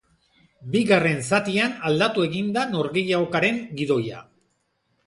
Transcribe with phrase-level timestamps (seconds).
[0.75, 4.29] Bigarren zatian aldatu egin da norgehiagokaren gidoia.